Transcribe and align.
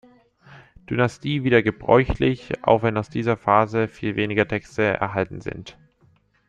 Dynastie 0.89 1.43
wieder 1.43 1.61
gebräuchlich, 1.61 2.53
auch 2.63 2.81
wenn 2.81 2.97
aus 2.97 3.09
dieser 3.11 3.37
Phase 3.37 3.87
viel 3.87 4.15
weniger 4.15 4.47
Texte 4.47 4.81
erhalten 4.81 5.41
sind. 5.41 5.77